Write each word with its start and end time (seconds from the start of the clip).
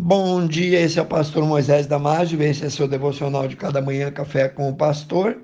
Bom 0.00 0.46
dia, 0.46 0.80
esse 0.80 0.96
é 0.96 1.02
o 1.02 1.06
pastor 1.06 1.44
Moisés 1.44 1.84
Damásio, 1.88 2.40
esse 2.40 2.64
é 2.64 2.70
seu 2.70 2.86
devocional 2.86 3.48
de 3.48 3.56
cada 3.56 3.82
manhã, 3.82 4.12
Café 4.12 4.48
com 4.48 4.70
o 4.70 4.76
Pastor, 4.76 5.38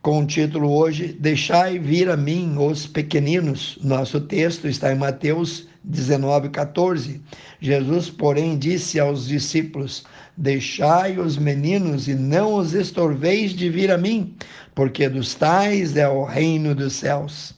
com 0.00 0.20
o 0.20 0.26
título 0.26 0.74
hoje, 0.74 1.14
Deixai 1.20 1.78
vir 1.78 2.08
a 2.08 2.16
mim 2.16 2.56
os 2.56 2.86
pequeninos. 2.86 3.78
Nosso 3.82 4.18
texto 4.18 4.66
está 4.66 4.94
em 4.94 4.96
Mateus 4.96 5.68
19, 5.84 6.48
14. 6.48 7.20
Jesus, 7.60 8.08
porém, 8.08 8.56
disse 8.56 8.98
aos 8.98 9.28
discípulos, 9.28 10.04
Deixai 10.34 11.18
os 11.18 11.36
meninos 11.36 12.08
e 12.08 12.14
não 12.14 12.54
os 12.54 12.72
estorveis 12.72 13.52
de 13.52 13.68
vir 13.68 13.90
a 13.90 13.98
mim, 13.98 14.34
porque 14.74 15.06
dos 15.06 15.34
tais 15.34 15.98
é 15.98 16.08
o 16.08 16.24
reino 16.24 16.74
dos 16.74 16.94
céus. 16.94 17.55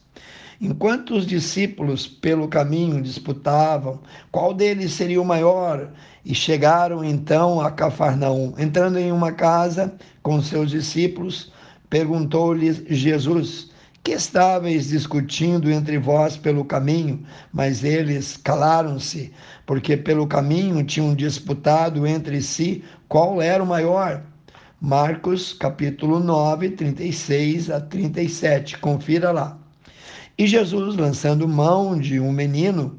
Enquanto 0.61 1.15
os 1.15 1.25
discípulos 1.25 2.05
pelo 2.05 2.47
caminho 2.49 3.01
disputavam 3.01 4.01
qual 4.29 4.53
deles 4.53 4.91
seria 4.91 5.21
o 5.21 5.25
maior, 5.25 5.89
e 6.25 6.35
chegaram 6.35 7.03
então 7.03 7.61
a 7.61 7.71
Cafarnaum. 7.71 8.53
Entrando 8.57 8.99
em 8.99 9.11
uma 9.11 9.31
casa 9.31 9.93
com 10.21 10.41
seus 10.41 10.69
discípulos, 10.69 11.51
perguntou-lhes 11.89 12.83
Jesus: 12.89 13.71
Que 14.03 14.11
estáveis 14.11 14.89
discutindo 14.89 15.71
entre 15.71 15.97
vós 15.97 16.37
pelo 16.37 16.65
caminho? 16.65 17.25
Mas 17.51 17.83
eles 17.83 18.37
calaram-se, 18.37 19.31
porque 19.65 19.95
pelo 19.95 20.27
caminho 20.27 20.83
tinham 20.83 21.15
disputado 21.15 22.05
entre 22.05 22.41
si 22.41 22.83
qual 23.07 23.41
era 23.41 23.63
o 23.63 23.67
maior. 23.67 24.23
Marcos 24.81 25.51
capítulo 25.53 26.19
9, 26.19 26.69
36 26.71 27.69
a 27.69 27.81
37. 27.81 28.77
Confira 28.77 29.31
lá. 29.31 29.58
E 30.39 30.47
Jesus, 30.47 30.95
lançando 30.95 31.45
mão 31.49 31.99
de 31.99 32.17
um 32.17 32.31
menino, 32.31 32.97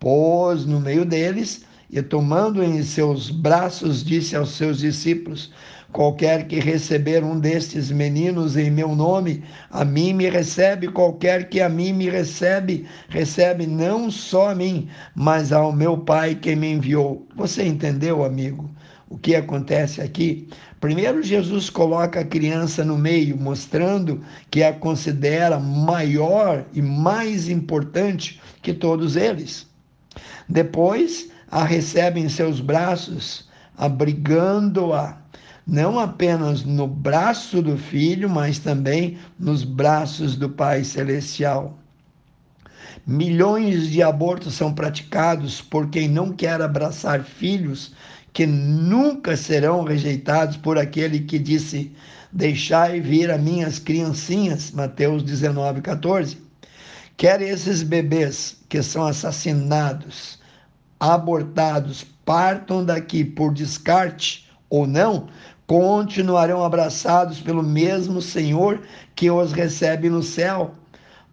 pôs 0.00 0.66
no 0.66 0.80
meio 0.80 1.04
deles 1.04 1.64
e, 1.88 2.02
tomando 2.02 2.64
em 2.64 2.82
seus 2.82 3.30
braços, 3.30 4.02
disse 4.02 4.34
aos 4.34 4.56
seus 4.56 4.80
discípulos: 4.80 5.52
Qualquer 5.92 6.48
que 6.48 6.58
receber 6.58 7.22
um 7.22 7.38
destes 7.38 7.92
meninos 7.92 8.56
em 8.56 8.72
meu 8.72 8.96
nome, 8.96 9.44
a 9.70 9.84
mim 9.84 10.12
me 10.12 10.28
recebe. 10.28 10.88
Qualquer 10.88 11.48
que 11.48 11.60
a 11.60 11.68
mim 11.68 11.92
me 11.92 12.10
recebe, 12.10 12.88
recebe 13.08 13.68
não 13.68 14.10
só 14.10 14.50
a 14.50 14.54
mim, 14.56 14.88
mas 15.14 15.52
ao 15.52 15.72
meu 15.72 15.96
Pai 15.96 16.34
que 16.34 16.56
me 16.56 16.72
enviou. 16.72 17.24
Você 17.36 17.64
entendeu, 17.64 18.24
amigo? 18.24 18.68
O 19.10 19.18
que 19.18 19.34
acontece 19.34 20.00
aqui? 20.00 20.48
Primeiro, 20.80 21.20
Jesus 21.20 21.68
coloca 21.68 22.20
a 22.20 22.24
criança 22.24 22.84
no 22.84 22.96
meio, 22.96 23.36
mostrando 23.36 24.22
que 24.48 24.62
a 24.62 24.72
considera 24.72 25.58
maior 25.58 26.64
e 26.72 26.80
mais 26.80 27.48
importante 27.48 28.40
que 28.62 28.72
todos 28.72 29.16
eles. 29.16 29.66
Depois, 30.48 31.28
a 31.50 31.64
recebe 31.64 32.20
em 32.20 32.28
seus 32.28 32.60
braços, 32.60 33.48
abrigando-a, 33.76 35.18
não 35.66 35.98
apenas 35.98 36.62
no 36.62 36.86
braço 36.86 37.60
do 37.60 37.76
filho, 37.76 38.30
mas 38.30 38.60
também 38.60 39.18
nos 39.36 39.64
braços 39.64 40.36
do 40.36 40.48
Pai 40.48 40.84
Celestial. 40.84 41.76
Milhões 43.04 43.88
de 43.88 44.02
abortos 44.02 44.54
são 44.54 44.72
praticados 44.72 45.60
por 45.60 45.88
quem 45.88 46.08
não 46.08 46.32
quer 46.32 46.60
abraçar 46.60 47.24
filhos 47.24 47.92
que 48.32 48.46
nunca 48.46 49.36
serão 49.36 49.82
rejeitados 49.82 50.56
por 50.56 50.78
aquele 50.78 51.20
que 51.20 51.38
disse: 51.38 51.92
Deixai 52.32 53.00
vir 53.00 53.30
a 53.30 53.38
minhas 53.38 53.78
criancinhas. 53.78 54.70
Mateus 54.70 55.22
19, 55.22 55.80
14. 55.80 56.38
Quer 57.16 57.42
esses 57.42 57.82
bebês 57.82 58.56
que 58.68 58.82
são 58.82 59.06
assassinados, 59.06 60.38
abortados, 60.98 62.06
partam 62.24 62.84
daqui 62.84 63.24
por 63.24 63.52
descarte 63.52 64.48
ou 64.70 64.86
não, 64.86 65.28
continuarão 65.66 66.64
abraçados 66.64 67.40
pelo 67.40 67.62
mesmo 67.62 68.22
Senhor 68.22 68.80
que 69.14 69.30
os 69.30 69.52
recebe 69.52 70.08
no 70.08 70.22
céu, 70.22 70.74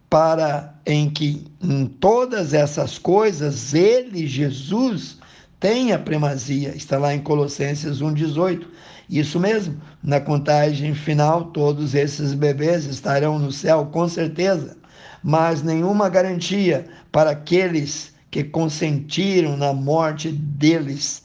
para 0.09 0.73
em 0.85 1.09
que 1.09 1.45
em 1.61 1.85
todas 1.85 2.53
essas 2.53 2.97
coisas 2.97 3.73
ele, 3.73 4.25
Jesus, 4.25 5.17
tem 5.59 5.91
a 5.91 5.99
primazia. 5.99 6.75
Está 6.75 6.97
lá 6.97 7.13
em 7.13 7.19
Colossenses 7.19 7.99
1,18. 7.99 8.65
Isso 9.09 9.39
mesmo, 9.39 9.81
na 10.03 10.19
contagem 10.19 10.93
final, 10.93 11.45
todos 11.45 11.95
esses 11.95 12.33
bebês 12.33 12.85
estarão 12.85 13.39
no 13.39 13.51
céu, 13.51 13.85
com 13.85 14.07
certeza, 14.07 14.77
mas 15.23 15.63
nenhuma 15.63 16.09
garantia 16.09 16.85
para 17.11 17.31
aqueles 17.31 18.13
que 18.29 18.43
consentiram 18.43 19.55
na 19.55 19.73
morte 19.73 20.29
deles, 20.29 21.23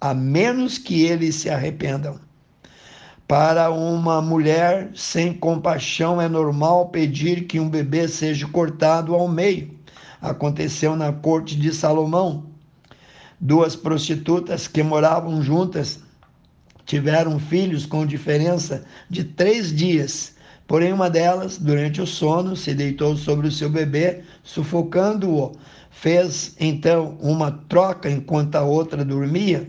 a 0.00 0.14
menos 0.14 0.78
que 0.78 1.02
eles 1.02 1.34
se 1.34 1.50
arrependam. 1.50 2.18
Para 3.28 3.70
uma 3.70 4.20
mulher 4.20 4.90
sem 4.94 5.32
compaixão 5.32 6.20
é 6.20 6.28
normal 6.28 6.88
pedir 6.88 7.46
que 7.46 7.60
um 7.60 7.68
bebê 7.68 8.08
seja 8.08 8.48
cortado 8.48 9.14
ao 9.14 9.28
meio. 9.28 9.78
Aconteceu 10.20 10.96
na 10.96 11.12
corte 11.12 11.54
de 11.54 11.72
Salomão 11.72 12.49
duas 13.40 13.74
prostitutas 13.74 14.68
que 14.68 14.82
moravam 14.82 15.42
juntas 15.42 16.00
tiveram 16.84 17.38
filhos 17.38 17.86
com 17.86 18.04
diferença 18.04 18.84
de 19.08 19.24
três 19.24 19.74
dias. 19.74 20.34
Porém, 20.66 20.92
uma 20.92 21.08
delas, 21.08 21.56
durante 21.56 22.00
o 22.00 22.06
sono, 22.06 22.54
se 22.54 22.74
deitou 22.74 23.16
sobre 23.16 23.48
o 23.48 23.52
seu 23.52 23.70
bebê, 23.70 24.22
sufocando-o. 24.42 25.52
Fez 25.90 26.54
então 26.60 27.16
uma 27.20 27.50
troca 27.68 28.10
enquanto 28.10 28.56
a 28.56 28.62
outra 28.62 29.04
dormia. 29.04 29.68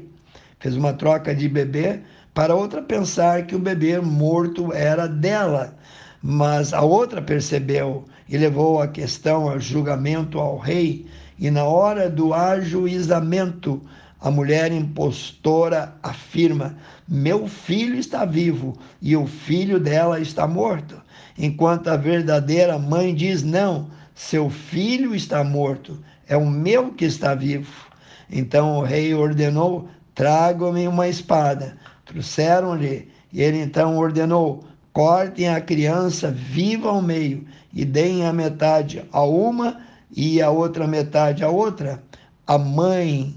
Fez 0.60 0.76
uma 0.76 0.94
troca 0.94 1.34
de 1.34 1.48
bebê 1.48 2.02
para 2.34 2.56
outra 2.56 2.82
pensar 2.82 3.46
que 3.46 3.56
o 3.56 3.60
bebê 3.60 4.00
morto 4.00 4.72
era 4.74 5.08
dela. 5.08 5.76
Mas 6.22 6.74
a 6.74 6.82
outra 6.82 7.22
percebeu 7.22 8.06
e 8.30 8.38
levou 8.38 8.82
a 8.82 8.88
questão 8.88 9.50
ao 9.50 9.60
julgamento 9.60 10.40
ao 10.40 10.58
rei 10.58 11.08
e 11.42 11.50
na 11.50 11.64
hora 11.64 12.08
do 12.08 12.36
ajuizamento, 12.36 13.82
a 14.22 14.30
mulher 14.30 14.72
impostora 14.72 15.96
afirma: 16.04 16.78
Meu 17.08 17.48
filho 17.48 17.96
está 17.96 18.24
vivo 18.26 18.78
e 19.02 19.18
o 19.18 19.26
filho 19.26 19.80
dela 19.80 20.20
está 20.20 20.46
morto. 20.46 21.02
Enquanto 21.36 21.88
a 21.88 21.98
verdadeira 21.98 22.78
mãe 22.78 23.16
diz: 23.16 23.42
Não, 23.42 23.90
seu 24.14 24.52
filho 24.52 25.16
está 25.16 25.44
morto, 25.44 25.98
é 26.28 26.38
o 26.38 26.46
meu 26.46 26.92
que 26.92 27.06
está 27.06 27.34
vivo. 27.34 27.88
Então 28.30 28.78
o 28.78 28.84
rei 28.84 29.16
ordenou: 29.16 29.90
Tragam-me 30.14 30.88
uma 30.88 31.08
espada. 31.08 31.76
Trouxeram-lhe, 32.06 33.10
e 33.34 33.42
ele 33.42 33.58
então 33.58 33.98
ordenou: 33.98 34.64
Cortem 34.94 35.50
a 35.50 35.60
criança 35.60 36.30
viva 36.30 36.90
ao 36.90 37.02
meio 37.02 37.48
e 37.74 37.84
deem 37.84 38.28
a 38.28 38.32
metade 38.32 39.04
a 39.12 39.24
uma 39.24 39.90
e 40.16 40.42
a 40.42 40.50
outra 40.50 40.88
metade 40.88 41.44
a 41.44 41.50
outra, 41.50 42.04
a 42.46 42.58
mãe 42.58 43.36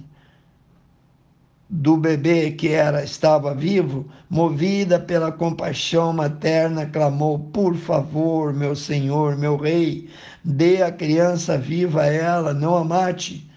do 1.69 1.97
bebê 1.97 2.51
que 2.53 2.69
era 2.69 3.03
estava 3.03 3.55
vivo, 3.55 4.07
movida 4.29 4.99
pela 5.01 5.33
compaixão 5.33 6.13
materna, 6.13 6.87
clamou: 6.87 7.39
"Por 7.39 7.75
favor, 7.75 8.53
meu 8.53 8.77
senhor, 8.77 9.37
meu 9.37 9.57
rei, 9.57 10.09
dê 10.45 10.83
a 10.83 10.93
criança 10.93 11.57
viva 11.59 12.03
a 12.03 12.07
ela, 12.07 12.53
não 12.55 12.77
a 12.77 12.85
mate". 12.85 13.49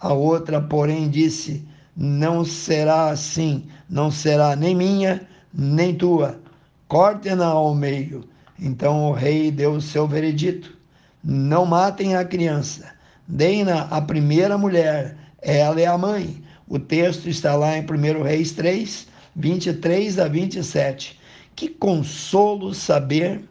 A 0.00 0.12
outra, 0.12 0.60
porém, 0.60 1.10
disse: 1.10 1.66
"Não 1.96 2.44
será 2.44 3.10
assim, 3.10 3.66
não 3.90 4.10
será 4.10 4.54
nem 4.54 4.74
minha, 4.74 5.26
nem 5.52 5.94
tua. 5.94 6.38
Corte-na 6.88 7.46
ao 7.46 7.74
meio". 7.74 8.24
Então 8.58 9.10
o 9.10 9.12
rei 9.12 9.50
deu 9.50 9.72
o 9.72 9.80
seu 9.82 10.06
veredito. 10.06 10.75
Não 11.28 11.66
matem 11.66 12.14
a 12.14 12.24
criança. 12.24 12.94
Deem-na 13.26 13.82
a 13.86 14.00
primeira 14.00 14.56
mulher. 14.56 15.16
Ela 15.42 15.80
é 15.80 15.86
a 15.86 15.98
mãe. 15.98 16.40
O 16.68 16.78
texto 16.78 17.28
está 17.28 17.56
lá 17.56 17.76
em 17.76 17.80
1 17.80 18.22
Reis 18.22 18.52
3, 18.52 19.08
23 19.34 20.20
a 20.20 20.28
27. 20.28 21.18
Que 21.56 21.68
consolo 21.68 22.72
saber 22.72 23.42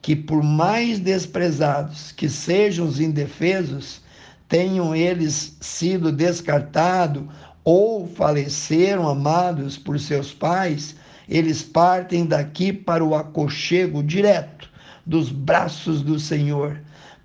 que, 0.00 0.16
por 0.16 0.42
mais 0.42 0.98
desprezados 0.98 2.10
que 2.10 2.26
sejam 2.26 2.86
os 2.86 2.98
indefesos, 2.98 4.00
tenham 4.48 4.96
eles 4.96 5.58
sido 5.60 6.10
descartados 6.10 7.24
ou 7.62 8.08
faleceram 8.08 9.06
amados 9.06 9.76
por 9.76 10.00
seus 10.00 10.32
pais, 10.32 10.96
eles 11.28 11.62
partem 11.62 12.24
daqui 12.24 12.72
para 12.72 13.04
o 13.04 13.14
aconchego 13.14 14.02
direto 14.02 14.70
dos 15.04 15.30
braços 15.30 16.00
do 16.00 16.18
Senhor 16.18 16.80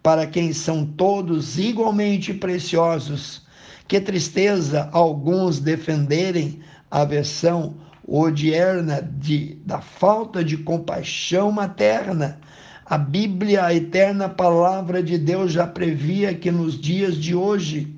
para 0.05 0.27
quem 0.27 0.53
são 0.53 0.85
todos 0.85 1.57
igualmente 1.57 2.31
preciosos. 2.31 3.41
Que 3.87 3.99
tristeza 3.99 4.87
alguns 4.91 5.59
defenderem 5.59 6.59
a 6.91 7.03
versão 7.03 7.77
odierna 8.07 9.01
de, 9.01 9.55
da 9.65 9.81
falta 9.81 10.43
de 10.43 10.57
compaixão 10.57 11.51
materna. 11.51 12.39
A 12.85 12.99
Bíblia, 12.99 13.65
a 13.65 13.73
eterna 13.73 14.29
palavra 14.29 15.01
de 15.01 15.17
Deus, 15.17 15.51
já 15.51 15.65
previa 15.65 16.35
que 16.35 16.51
nos 16.51 16.79
dias 16.79 17.17
de 17.17 17.33
hoje, 17.33 17.91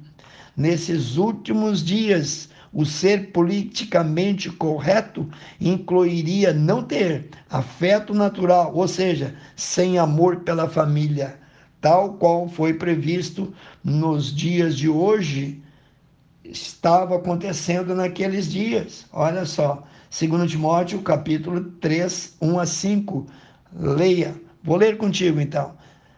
nesses 0.55 1.17
últimos 1.17 1.83
dias, 1.83 2.47
O 2.73 2.85
ser 2.85 3.31
politicamente 3.31 4.49
correto 4.51 5.27
incluiria 5.59 6.53
não 6.53 6.83
ter 6.83 7.29
afeto 7.49 8.13
natural, 8.13 8.71
ou 8.75 8.87
seja, 8.87 9.35
sem 9.55 9.97
amor 9.97 10.41
pela 10.41 10.69
família, 10.69 11.39
tal 11.81 12.13
qual 12.13 12.47
foi 12.47 12.73
previsto 12.73 13.53
nos 13.83 14.35
dias 14.35 14.77
de 14.77 14.89
hoje, 14.89 15.61
estava 16.43 17.15
acontecendo 17.15 17.93
naqueles 17.95 18.49
dias. 18.49 19.05
Olha 19.11 19.45
só, 19.45 19.83
2 20.09 20.49
Timóteo, 20.49 21.01
capítulo 21.01 21.63
3, 21.79 22.37
1 22.41 22.59
a 22.59 22.65
5. 22.65 23.27
Leia. 23.73 24.35
Vou 24.63 24.77
ler 24.77 24.97
contigo 24.97 25.39
então. 25.39 25.75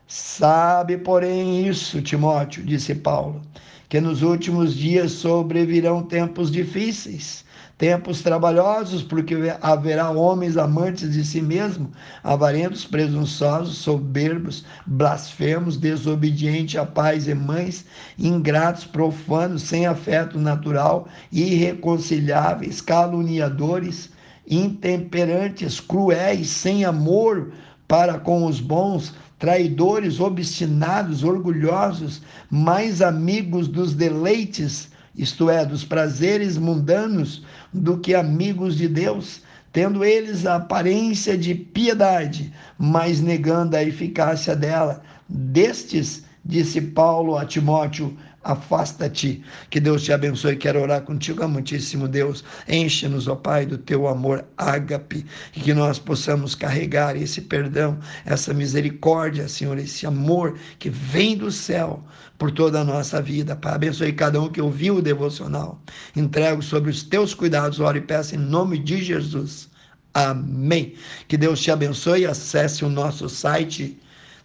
Sabe, 0.07 0.97
porém, 0.97 1.67
isso, 1.67 2.01
Timóteo, 2.01 2.63
disse 2.63 2.95
Paulo, 2.95 3.41
que 3.87 4.01
nos 4.01 4.23
últimos 4.23 4.73
dias 4.75 5.11
sobrevirão 5.11 6.01
tempos 6.01 6.51
difíceis, 6.51 7.45
tempos 7.79 8.21
trabalhosos, 8.21 9.01
porque 9.01 9.35
haverá 9.61 10.11
homens 10.11 10.57
amantes 10.57 11.13
de 11.13 11.23
si 11.23 11.41
mesmo, 11.41 11.89
avarentos, 12.21 12.83
presunçosos, 12.83 13.77
soberbos, 13.77 14.65
blasfemos, 14.85 15.77
desobedientes 15.77 16.75
a 16.75 16.85
pais 16.85 17.29
e 17.29 17.33
mães, 17.33 17.85
ingratos, 18.17 18.83
profanos, 18.83 19.63
sem 19.63 19.85
afeto 19.85 20.37
natural, 20.37 21.07
irreconciliáveis, 21.31 22.81
caluniadores, 22.81 24.09
intemperantes, 24.45 25.79
cruéis, 25.79 26.49
sem 26.49 26.83
amor 26.83 27.53
para 27.87 28.19
com 28.19 28.45
os 28.45 28.59
bons, 28.59 29.15
traidores, 29.39 30.19
obstinados, 30.19 31.23
orgulhosos, 31.23 32.21
mais 32.51 33.01
amigos 33.01 33.69
dos 33.69 33.93
deleites, 33.93 34.89
isto 35.19 35.49
é, 35.49 35.65
dos 35.65 35.83
prazeres 35.83 36.57
mundanos, 36.57 37.43
do 37.73 37.97
que 37.99 38.15
amigos 38.15 38.77
de 38.77 38.87
Deus, 38.87 39.41
tendo 39.73 40.05
eles 40.05 40.45
a 40.45 40.55
aparência 40.55 41.37
de 41.37 41.53
piedade, 41.53 42.53
mas 42.77 43.19
negando 43.19 43.75
a 43.75 43.83
eficácia 43.83 44.55
dela. 44.55 45.03
Destes, 45.27 46.23
disse 46.43 46.79
Paulo 46.79 47.37
a 47.37 47.45
Timóteo, 47.45 48.17
afasta-te. 48.43 49.43
Que 49.69 49.79
Deus 49.79 50.03
te 50.03 50.13
abençoe. 50.13 50.55
Quero 50.55 50.81
orar 50.81 51.01
contigo, 51.01 51.43
amantíssimo 51.43 52.07
Deus. 52.07 52.43
Enche-nos, 52.67 53.27
ó 53.27 53.35
Pai, 53.35 53.65
do 53.65 53.77
teu 53.77 54.07
amor 54.07 54.45
ágape 54.57 55.25
e 55.55 55.59
que 55.59 55.73
nós 55.73 55.99
possamos 55.99 56.55
carregar 56.55 57.15
esse 57.15 57.41
perdão, 57.41 57.99
essa 58.25 58.53
misericórdia, 58.53 59.47
Senhor, 59.47 59.77
esse 59.77 60.05
amor 60.05 60.57
que 60.77 60.89
vem 60.89 61.37
do 61.37 61.51
céu 61.51 62.03
por 62.37 62.51
toda 62.51 62.81
a 62.81 62.83
nossa 62.83 63.21
vida. 63.21 63.55
Pai, 63.55 63.73
abençoe 63.73 64.13
cada 64.13 64.41
um 64.41 64.49
que 64.49 64.61
ouviu 64.61 64.97
o 64.97 65.01
devocional. 65.01 65.81
Entrego 66.15 66.61
sobre 66.61 66.89
os 66.89 67.03
teus 67.03 67.33
cuidados, 67.33 67.79
oro 67.79 67.97
e 67.97 68.01
peço 68.01 68.35
em 68.35 68.39
nome 68.39 68.77
de 68.77 69.03
Jesus. 69.03 69.69
Amém. 70.13 70.95
Que 71.27 71.37
Deus 71.37 71.59
te 71.59 71.71
abençoe. 71.71 72.25
Acesse 72.25 72.83
o 72.83 72.89
nosso 72.89 73.29
site 73.29 73.99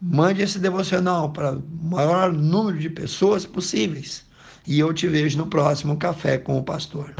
Mande 0.00 0.42
esse 0.42 0.58
devocional 0.58 1.30
para 1.32 1.56
o 1.56 1.62
maior 1.82 2.32
número 2.32 2.78
de 2.78 2.90
pessoas 2.90 3.46
possíveis. 3.46 4.24
E 4.66 4.78
eu 4.78 4.92
te 4.92 5.08
vejo 5.08 5.38
no 5.38 5.46
próximo 5.46 5.96
Café 5.96 6.36
com 6.36 6.58
o 6.58 6.62
Pastor. 6.62 7.16